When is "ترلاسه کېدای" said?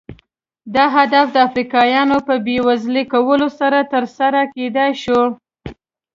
3.93-4.91